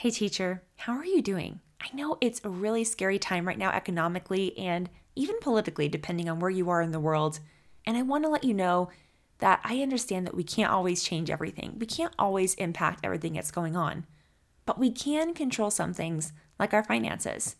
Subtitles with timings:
[0.00, 1.60] Hey, teacher, how are you doing?
[1.78, 6.40] I know it's a really scary time right now, economically and even politically, depending on
[6.40, 7.40] where you are in the world.
[7.84, 8.88] And I want to let you know
[9.40, 11.76] that I understand that we can't always change everything.
[11.78, 14.06] We can't always impact everything that's going on,
[14.64, 17.56] but we can control some things like our finances.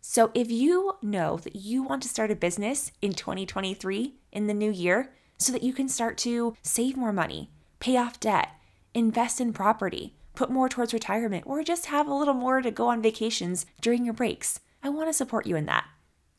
[0.00, 4.54] So if you know that you want to start a business in 2023 in the
[4.54, 8.48] new year so that you can start to save more money, pay off debt,
[8.92, 12.88] invest in property, put more towards retirement, or just have a little more to go
[12.88, 15.86] on vacations during your breaks, I want to support you in that.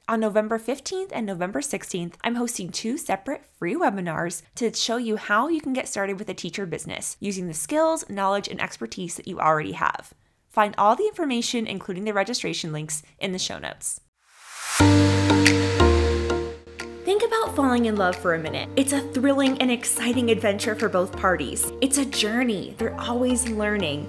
[0.09, 5.17] On November 15th and November 16th, I'm hosting two separate free webinars to show you
[5.17, 9.15] how you can get started with a teacher business using the skills, knowledge, and expertise
[9.15, 10.13] that you already have.
[10.47, 13.99] Find all the information, including the registration links, in the show notes.
[17.07, 18.67] Think about falling in love for a minute.
[18.75, 21.71] It's a thrilling and exciting adventure for both parties.
[21.79, 24.05] It's a journey, they're always learning.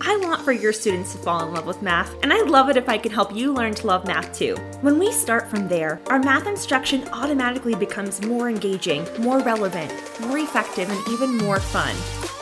[0.00, 2.76] I want for your students to fall in love with math, and I'd love it
[2.76, 4.56] if I could help you learn to love math too.
[4.80, 10.38] When we start from there, our math instruction automatically becomes more engaging, more relevant, more
[10.38, 11.94] effective, and even more fun.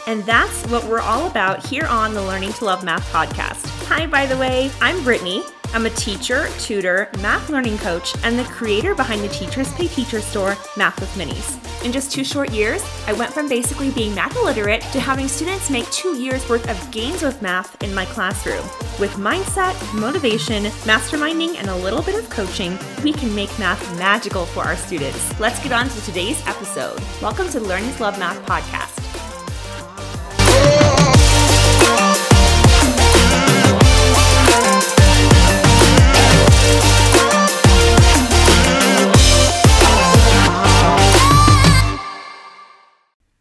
[0.07, 3.67] And that's what we're all about here on the Learning to Love Math podcast.
[3.89, 5.43] Hi, by the way, I'm Brittany.
[5.75, 10.21] I'm a teacher, tutor, math learning coach, and the creator behind the Teachers Pay Teacher
[10.21, 11.85] store, Math with Minis.
[11.85, 15.69] In just two short years, I went from basically being math illiterate to having students
[15.69, 18.65] make two years worth of gains with math in my classroom.
[18.99, 24.47] With mindset, motivation, masterminding, and a little bit of coaching, we can make math magical
[24.47, 25.39] for our students.
[25.39, 26.99] Let's get on to today's episode.
[27.21, 29.08] Welcome to the Learning to Love Math podcast.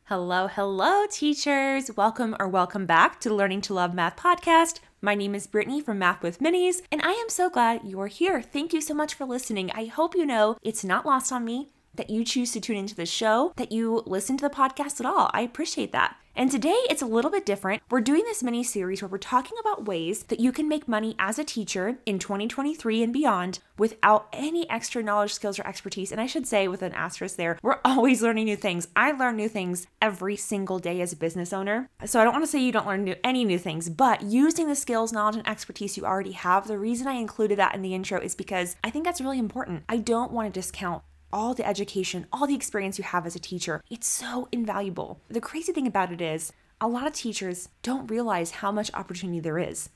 [0.09, 1.91] Hello, hello, teachers.
[1.97, 4.79] Welcome or welcome back to the Learning to Love Math podcast.
[5.01, 8.41] My name is Brittany from Math with Minis, and I am so glad you're here.
[8.41, 9.69] Thank you so much for listening.
[9.71, 12.95] I hope you know it's not lost on me that you choose to tune into
[12.95, 15.29] the show, that you listen to the podcast at all.
[15.33, 16.15] I appreciate that.
[16.37, 17.81] And today it's a little bit different.
[17.89, 21.15] We're doing this mini series where we're talking about ways that you can make money
[21.17, 26.11] as a teacher in 2023 and beyond without any extra knowledge, skills, or expertise.
[26.11, 28.87] And I should say, with an asterisk there, we're always learning new things.
[28.95, 31.89] I learn new things every single day as a business owner.
[32.05, 34.67] So I don't want to say you don't learn new, any new things, but using
[34.67, 37.95] the skills, knowledge, and expertise you already have, the reason I included that in the
[37.95, 39.85] intro is because I think that's really important.
[39.89, 41.01] I don't want to discount
[41.31, 43.83] all the education, all the experience you have as a teacher.
[43.89, 45.19] It's so invaluable.
[45.29, 49.39] The crazy thing about it is, a lot of teachers don't realize how much opportunity
[49.39, 49.89] there is.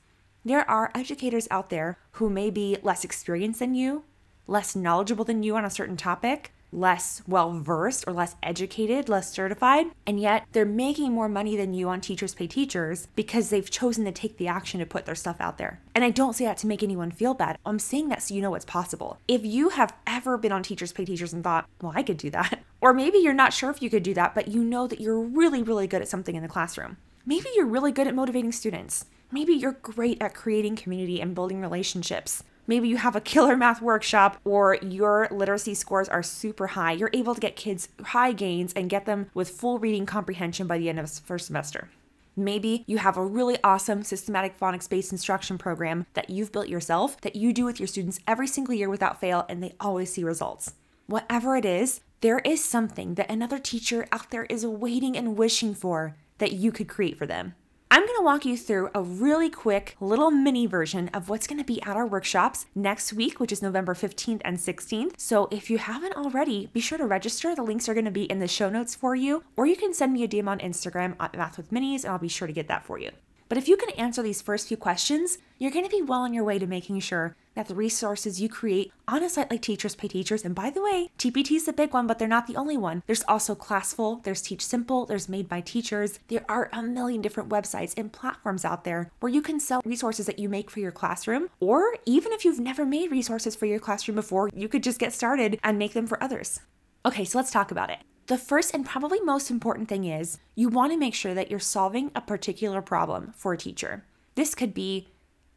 [0.44, 4.04] There are educators out there who may be less experienced than you,
[4.46, 9.32] less knowledgeable than you on a certain topic, less well versed or less educated, less
[9.32, 13.70] certified, and yet they're making more money than you on Teachers Pay Teachers because they've
[13.70, 15.80] chosen to take the action to put their stuff out there.
[15.94, 17.58] And I don't say that to make anyone feel bad.
[17.66, 19.18] I'm saying that so you know what's possible.
[19.28, 22.30] If you have ever been on Teachers Pay Teachers and thought, well, I could do
[22.30, 25.00] that, or maybe you're not sure if you could do that, but you know that
[25.00, 26.96] you're really, really good at something in the classroom.
[27.24, 29.06] Maybe you're really good at motivating students.
[29.30, 32.42] Maybe you're great at creating community and building relationships.
[32.66, 36.92] Maybe you have a killer math workshop or your literacy scores are super high.
[36.92, 40.78] You're able to get kids high gains and get them with full reading comprehension by
[40.78, 41.88] the end of the first semester.
[42.36, 47.20] Maybe you have a really awesome systematic phonics based instruction program that you've built yourself
[47.20, 50.24] that you do with your students every single year without fail and they always see
[50.24, 50.74] results.
[51.06, 55.74] Whatever it is, there is something that another teacher out there is waiting and wishing
[55.74, 57.54] for that you could create for them.
[57.94, 61.58] I'm going to walk you through a really quick little mini version of what's going
[61.58, 65.20] to be at our workshops next week, which is November 15th and 16th.
[65.20, 67.54] So if you haven't already, be sure to register.
[67.54, 69.92] The links are going to be in the show notes for you, or you can
[69.92, 72.54] send me a DM on Instagram at Math with Minis, and I'll be sure to
[72.54, 73.10] get that for you.
[73.52, 76.32] But if you can answer these first few questions, you're going to be well on
[76.32, 79.94] your way to making sure that the resources you create on a site like Teachers
[79.94, 82.56] Pay Teachers, and by the way, TPT is the big one, but they're not the
[82.56, 83.02] only one.
[83.06, 86.18] There's also Classful, there's Teach Simple, there's Made by Teachers.
[86.28, 90.24] There are a million different websites and platforms out there where you can sell resources
[90.24, 93.80] that you make for your classroom, or even if you've never made resources for your
[93.80, 96.60] classroom before, you could just get started and make them for others.
[97.04, 97.98] Okay, so let's talk about it.
[98.32, 101.60] The first and probably most important thing is you want to make sure that you're
[101.60, 104.06] solving a particular problem for a teacher.
[104.36, 105.08] This could be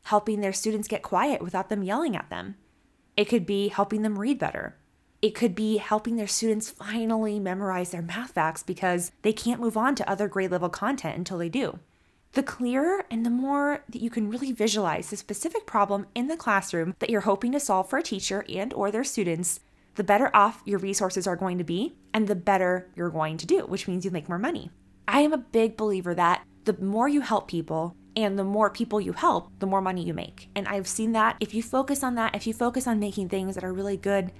[0.03, 2.55] helping their students get quiet without them yelling at them.
[3.15, 4.75] It could be helping them read better.
[5.21, 9.77] It could be helping their students finally memorize their math facts because they can't move
[9.77, 11.79] on to other grade level content until they do.
[12.33, 16.35] The clearer and the more that you can really visualize the specific problem in the
[16.35, 19.61] classroom that you're hoping to solve for a teacher and or their students,
[19.95, 23.45] the better off your resources are going to be and the better you're going to
[23.45, 24.69] do, which means you make more money.
[25.07, 29.01] I am a big believer that the more you help people, And the more people
[29.01, 30.49] you help, the more money you make.
[30.55, 33.55] And I've seen that if you focus on that, if you focus on making things
[33.55, 34.31] that are really good,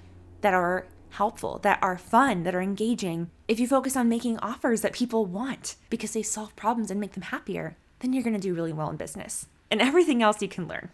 [0.42, 4.81] that are helpful, that are fun, that are engaging, if you focus on making offers
[4.81, 8.54] that people want because they solve problems and make them happier, then you're to do
[8.54, 9.48] really well in business.
[9.69, 10.90] And everything else you can learn.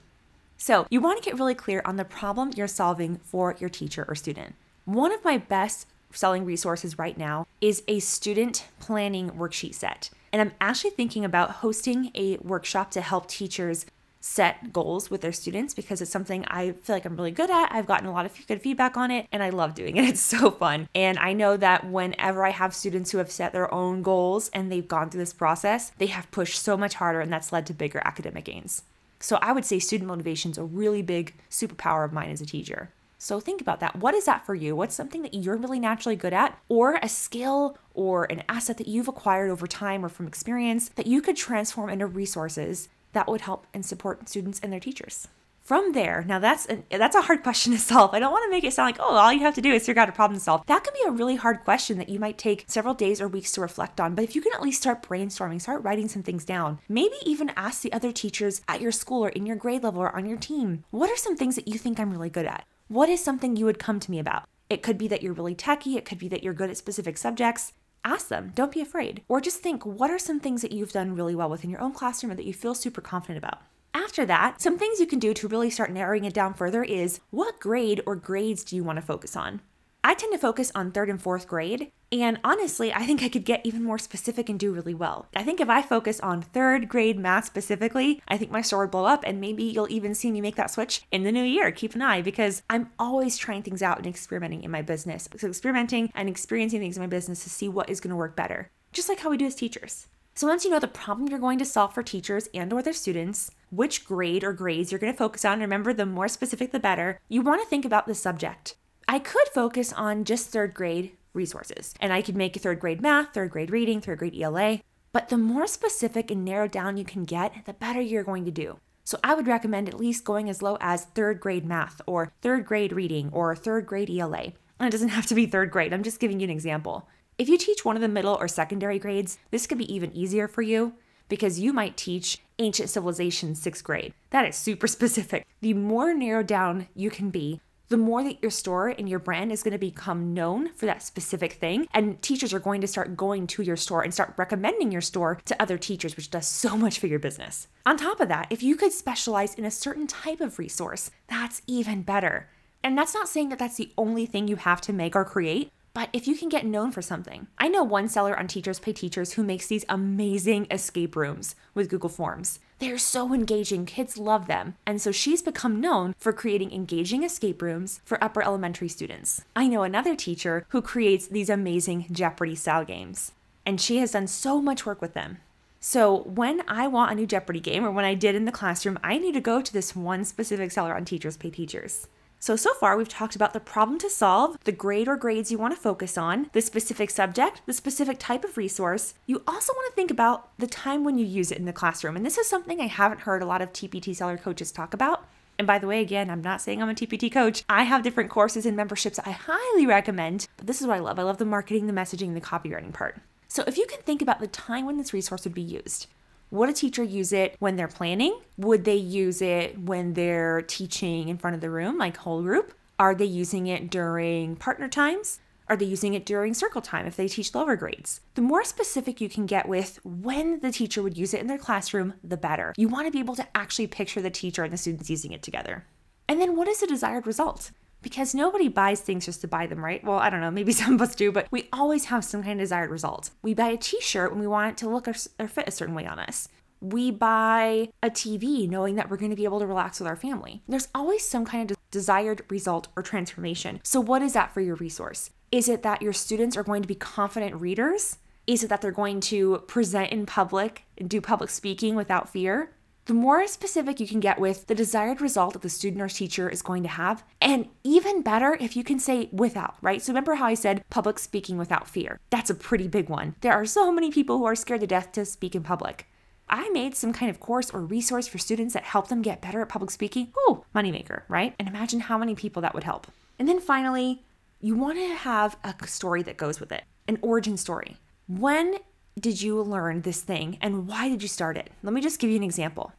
[0.62, 4.06] So, you want to get really clear on the problem you're solving for your teacher
[4.08, 4.54] or student.
[4.86, 10.12] One of my best selling resources right now is a student planning worksheet set.
[10.32, 13.88] And I'm actually thinking about hosting a workshop to help teachers
[14.20, 17.72] set goals with their students because it's something I feel like I'm really good at.
[17.72, 20.06] I've gotten a lot of good feedback on it and I love doing it.
[20.10, 20.88] It's so fun.
[20.94, 24.72] And I know that whenever I have students who have set their own goals and
[24.72, 27.74] they've gone through this process, they have pushed so much harder and that's led to
[27.74, 28.84] bigger academic gains.
[29.22, 32.46] So I would say student motivation is a really big superpower of mine as a
[32.46, 32.90] teacher.
[33.18, 33.96] So think about that.
[33.96, 34.76] What is that for you?
[34.76, 38.88] What's something that you're really naturally good at, or a skill or an asset that
[38.88, 43.42] you've acquired over time or from experience that you could transform into resources that would
[43.42, 45.28] help and support students and their teachers?
[45.62, 48.14] From there, now that's an, that's a hard question to solve.
[48.14, 49.86] I don't want to make it sound like, oh, all you have to do is
[49.86, 50.66] figure out a problem to solve.
[50.66, 53.52] That can be a really hard question that you might take several days or weeks
[53.54, 54.16] to reflect on.
[54.16, 57.52] But if you can at least start brainstorming, start writing some things down, maybe even
[57.56, 60.38] ask the other teachers at your school or in your grade level or on your
[60.38, 62.66] team, what are some things that you think I'm really good at?
[62.88, 64.44] What is something you would come to me about?
[64.70, 67.18] It could be that you're really techy, it could be that you're good at specific
[67.18, 67.74] subjects.
[68.04, 69.22] Ask them, don't be afraid.
[69.30, 71.94] Or just think, what are some things that you've done really well within your own
[71.94, 73.60] classroom or that you feel super confident about?
[73.94, 77.20] After that, some things you can do to really start narrowing it down further is
[77.30, 79.62] what grade or grades do you want to focus on?
[80.04, 83.46] I tend to focus on third and fourth grade, and honestly, I think I could
[83.46, 85.28] get even more specific and do really well.
[85.36, 88.92] I think if I focus on third grade math specifically, I think my store would
[88.92, 91.72] blow up, and maybe you'll even see me make that switch in the new year.
[91.72, 95.30] Keep an eye because I'm always trying things out and experimenting in my business.
[95.38, 98.36] So, experimenting and experiencing things in my business to see what is going to work
[98.36, 100.08] better, just like how we do as teachers.
[100.34, 102.94] So once you know the problem you're going to solve for teachers and or their
[102.94, 106.80] students, which grade or grades you're going to focus on, remember the more specific the
[106.80, 108.76] better, you want to think about the subject.
[109.08, 113.34] I could focus on just third grade resources, and I could make third grade math,
[113.34, 114.80] third grade reading, third grade ELA,
[115.12, 118.52] but the more specific and narrowed down you can get, the better you're going to
[118.52, 118.80] do.
[119.04, 122.66] So I would recommend at least going as low as third grade math or third
[122.66, 124.54] grade reading or third grade ELA.
[124.80, 127.10] And it doesn't have to be third grade, I'm just giving you an example.
[127.42, 130.48] If you teach one of the middle or secondary grades, this could be even easier
[130.48, 130.94] for you
[131.28, 134.14] because you might teach ancient civilization sixth grade.
[134.30, 135.48] That is super specific.
[135.60, 137.60] The more narrowed down you can be,
[137.90, 141.02] the more that your store and your brand is going to become known for that
[141.02, 141.88] specific thing.
[141.96, 145.40] And teachers are going to start going to your store and start recommending your store
[145.46, 147.68] to other teachers, which does so much for your business.
[147.88, 151.64] On top of that, if you could specialize in a certain type of resource, that's
[151.66, 152.52] even better.
[152.84, 155.72] And that's not saying that that's the only thing you have to make or create,
[155.94, 158.94] but if you can get known for something, I know one seller on Teachers Pay
[158.94, 162.60] Teachers who makes these amazing escape rooms with Google Forms.
[162.80, 164.76] They're so engaging, kids love them.
[164.86, 169.44] And so she's become known for creating engaging escape rooms for upper elementary students.
[169.56, 173.34] I know another teacher who creates these amazing Jeopardy style games,
[173.66, 175.40] and she has done so much work with them.
[175.84, 179.00] So, when I want a new Jeopardy game, or when I did in the classroom,
[179.04, 182.08] I need to go to this one specific seller on Teachers Pay Teachers.
[182.44, 185.60] So, so far we've talked about the problem to solve, the grade or grades you
[185.60, 189.14] want to focus on, the specific subject, the specific type of resource.
[189.28, 192.16] You also want to think about the time when you use it in the classroom.
[192.16, 195.28] And this is something I haven't heard a lot of TPT seller coaches talk about.
[195.60, 197.64] And by the way, again, I'm not saying I'm a TPT coach.
[197.70, 200.48] I have different courses and memberships I highly recommend.
[200.58, 201.20] But this is what I love.
[201.20, 203.22] I love the marketing, the messaging, the copywriting part.
[203.50, 206.08] So if you can think about the time when this resource would be used,
[206.52, 208.40] would a teacher use it when they're planning?
[208.58, 212.74] Would they use it when they're teaching in front of the room, like whole group?
[213.00, 215.40] Are they using it during partner times?
[215.70, 218.20] Are they using it during circle time if they teach lower grades?
[218.36, 221.58] The more specific you can get with when the teacher would use it in their
[221.58, 222.74] classroom, the better.
[222.76, 225.42] You want to be able to actually picture the teacher and the students using it
[225.42, 225.86] together.
[226.28, 227.72] And then what is the desired result?
[228.02, 230.04] Because nobody buys things just to buy them, right?
[230.04, 232.60] Well, I don't know, maybe some of us do, but we always have some kind
[232.60, 233.32] of desired result.
[233.42, 235.72] We buy a t shirt when we want it to look or, or fit a
[235.72, 236.50] certain way on us
[236.82, 240.16] we buy a TV knowing that we're going to be able to relax with our
[240.16, 240.64] family.
[240.68, 243.80] There's always some kind of desired result or transformation.
[243.84, 245.30] So, what is that for your resource?
[245.52, 248.18] Is it that your students are going to be confident readers?
[248.48, 252.72] Is it that they're going to present in public and do public speaking without fear?
[253.12, 256.48] The more specific you can get with the desired result that the student or teacher
[256.48, 260.02] is going to have, and even better if you can say without, right?
[260.02, 262.22] So remember how I said public speaking without fear?
[262.30, 263.36] That's a pretty big one.
[263.42, 266.08] There are so many people who are scared to death to speak in public.
[266.48, 269.62] I made some kind of course or resource for students that help them get better
[269.62, 270.32] at public speaking.
[270.48, 271.54] Ooh, moneymaker, right?
[271.60, 273.08] And imagine how many people that would help.
[273.38, 274.24] And then finally,
[274.62, 277.98] you want to have a story that goes with it, an origin story.
[278.30, 278.78] When
[279.20, 281.70] did you learn this thing and why did you start it?
[281.84, 282.94] Let me just give you an example.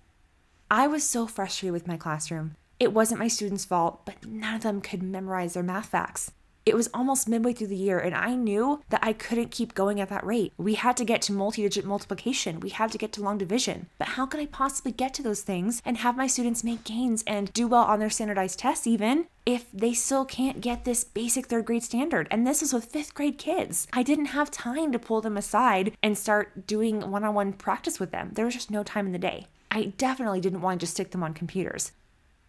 [0.73, 2.57] I was so frustrated with my classroom.
[2.81, 6.33] It wasn't my students' fault, but none of them could memorize their math facts.
[6.65, 10.01] It was almost midway through the year, and I knew that I couldn't keep going
[10.01, 10.55] at that rate.
[10.57, 13.91] We had to get to multi digit multiplication, we had to get to long division.
[13.99, 17.23] But how could I possibly get to those things and have my students make gains
[17.27, 21.49] and do well on their standardized tests, even if they still can't get this basic
[21.49, 22.29] third grade standard?
[22.31, 23.89] And this was with fifth grade kids.
[23.93, 28.01] I didn't have time to pull them aside and start doing one on one practice
[28.01, 28.31] with them.
[28.33, 29.49] There was just no time in the day.
[29.75, 31.93] I definitely didn't want to just stick them on computers.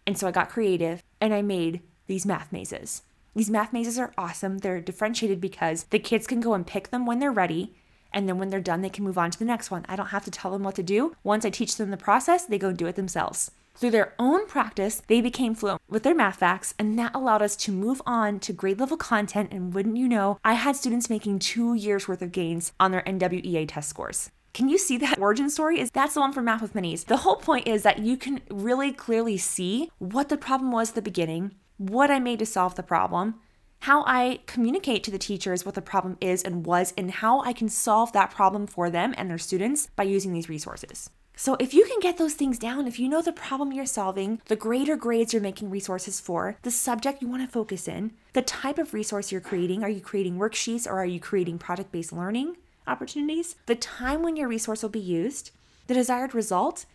[0.06, 3.00] And so I got creative and I made these math mazes.
[3.34, 4.58] These math mazes are awesome.
[4.58, 7.74] They're differentiated because the kids can go and pick them when they're ready.
[8.12, 9.86] And then when they're done, they can move on to the next one.
[9.88, 11.16] I don't have to tell them what to do.
[11.24, 13.50] Once I teach them the process, they go and do it themselves.
[13.74, 17.56] Through their own practice, they became fluent with their math facts, and that allowed us
[17.56, 19.50] to move on to grade level content.
[19.50, 23.02] And wouldn't you know, I had students making two years worth of gains on their
[23.02, 24.30] NWEA test scores.
[24.54, 25.80] Can you see that origin story?
[25.80, 27.04] Is that's the one for Math with Minis.
[27.04, 30.94] The whole point is that you can really clearly see what the problem was at
[30.94, 33.34] the beginning, what I made to solve the problem,
[33.80, 37.52] how I communicate to the teachers what the problem is and was, and how I
[37.52, 41.10] can solve that problem for them and their students by using these resources.
[41.36, 44.40] So, if you can get those things down, if you know the problem you're solving,
[44.46, 48.42] the greater grades you're making resources for, the subject you want to focus in, the
[48.42, 52.12] type of resource you're creating are you creating worksheets or are you creating project based
[52.12, 52.54] learning
[52.86, 55.50] opportunities, the time when your resource will be used,
[55.86, 56.86] the desired result,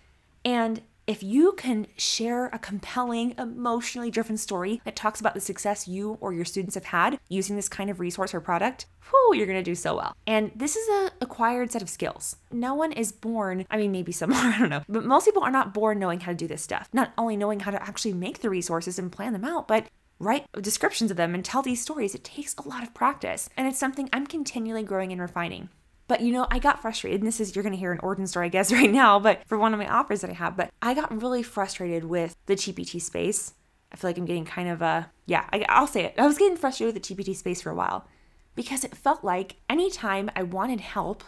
[0.46, 5.88] and if you can share a compelling, emotionally driven story that talks about the success
[5.88, 9.48] you or your students have had using this kind of resource or product, whew, you're
[9.48, 10.16] gonna do so well.
[10.28, 12.36] And this is an acquired set of skills.
[12.52, 15.42] No one is born, I mean, maybe some are, I don't know, but most people
[15.42, 16.90] are not born knowing how to do this stuff.
[16.94, 19.88] Not only knowing how to actually make the resources and plan them out, but
[20.20, 22.14] write descriptions of them and tell these stories.
[22.14, 23.50] It takes a lot of practice.
[23.58, 25.70] And it's something I'm continually growing and refining.
[26.10, 27.22] But you know, I got frustrated.
[27.22, 29.44] And this is, you're going to hear an origin story, I guess, right now, but
[29.48, 30.58] for one of my offers that I have.
[30.58, 33.54] But I got really frustrated with the TPT space.
[33.94, 36.16] I feel like I'm getting kind of a, yeah, I, I'll say it.
[36.18, 38.06] I was getting frustrated with the TPT space for a while
[38.56, 41.24] because it felt like anytime I wanted help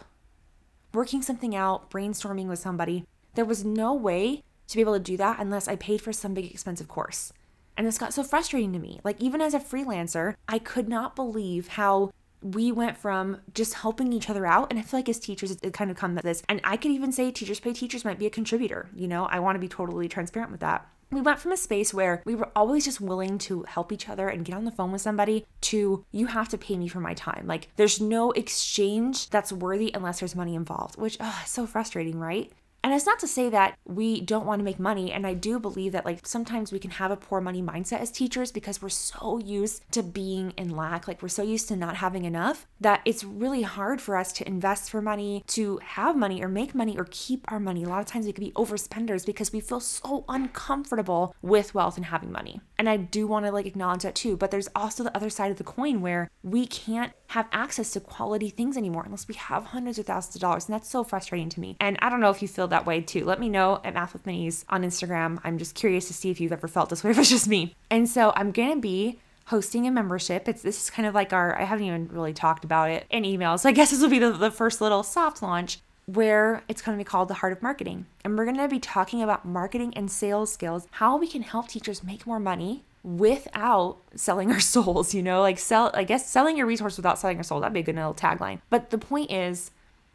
[0.92, 5.16] working something out, brainstorming with somebody, there was no way to be able to do
[5.16, 7.32] that unless I paid for some big expensive course.
[7.76, 9.00] And this got so frustrating to me.
[9.02, 12.10] Like, even as a freelancer, I could not believe how
[12.42, 15.72] we went from just helping each other out and i feel like as teachers it
[15.72, 18.26] kind of come to this and i could even say teachers pay teachers might be
[18.26, 21.52] a contributor you know i want to be totally transparent with that we went from
[21.52, 24.64] a space where we were always just willing to help each other and get on
[24.64, 27.44] the phone with somebody to you have to pay me for my time.
[27.46, 32.50] Like there's no exchange that's worthy unless there's money involved, which oh, so frustrating, right?
[32.84, 35.12] And it's not to say that we don't want to make money.
[35.12, 38.10] And I do believe that, like, sometimes we can have a poor money mindset as
[38.10, 41.06] teachers because we're so used to being in lack.
[41.06, 44.48] Like, we're so used to not having enough that it's really hard for us to
[44.48, 47.84] invest for money, to have money or make money or keep our money.
[47.84, 51.96] A lot of times we could be overspenders because we feel so uncomfortable with wealth
[51.96, 52.60] and having money.
[52.78, 54.36] And I do want to, like, acknowledge that too.
[54.36, 58.00] But there's also the other side of the coin where we can't have access to
[58.00, 60.66] quality things anymore unless we have hundreds of thousands of dollars.
[60.66, 61.76] And that's so frustrating to me.
[61.80, 63.24] And I don't know if you feel that way too.
[63.24, 65.40] Let me know at Math with Minis on Instagram.
[65.42, 67.74] I'm just curious to see if you've ever felt this way, if it's just me.
[67.90, 70.46] And so I'm gonna be hosting a membership.
[70.46, 73.22] It's this is kind of like our I haven't even really talked about it in
[73.22, 73.60] emails.
[73.60, 76.98] So I guess this will be the, the first little soft launch where it's going
[76.98, 78.06] to be called the heart of marketing.
[78.24, 81.68] And we're going to be talking about marketing and sales skills, how we can help
[81.68, 86.56] teachers make more money without selling our souls, you know, like sell, I guess selling
[86.56, 87.60] your resource without selling your soul.
[87.60, 88.60] That'd be a good little tagline.
[88.70, 89.70] But the point is,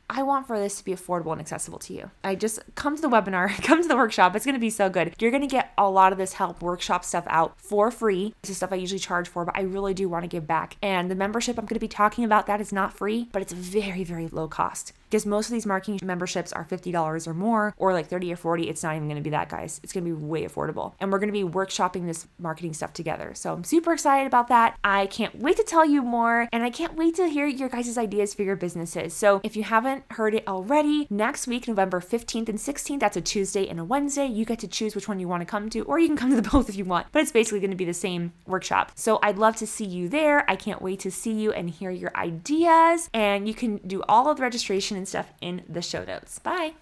[0.10, 2.12] I want for this to be affordable and accessible to you.
[2.24, 4.36] I just come to the webinar, come to the workshop.
[4.36, 5.14] It's going to be so good.
[5.20, 8.34] You're going to get a lot of this help workshop stuff out for free.
[8.42, 10.78] This is stuff I usually charge for, but I really do want to give back.
[10.82, 13.54] And the membership I'm going to be talking about that is not free, but it's
[13.54, 17.94] very, very low cost because most of these marketing memberships are $50 or more or
[17.94, 19.80] like 30 or 40 it's not even going to be that guys.
[19.84, 20.94] It's going to be way affordable.
[21.00, 23.34] And we're going to be workshopping this marketing stuff together.
[23.34, 24.78] So i'm super excited about that.
[24.84, 27.98] I can't wait to tell you more and i can't wait to hear your guys'
[27.98, 29.14] ideas for your businesses.
[29.14, 33.22] So if you haven't heard it already next week november 15th and 16th that's a
[33.22, 34.28] tuesday and a wednesday.
[34.28, 36.30] You get to choose which one you want to come to or you can come
[36.30, 38.92] to the both if you want but it's basically going to be the same workshop.
[38.96, 40.50] So i'd love to see you there.
[40.50, 44.30] I can't wait to see you and hear your ideas and you can do all
[44.30, 46.40] of the registration and stuff in the show notes.
[46.40, 46.74] Bye.